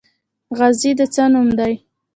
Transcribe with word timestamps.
غازی 0.57 0.91
د 0.99 1.01
څه 1.13 1.23
نوم 1.31 1.47
دی؟ 1.59 1.73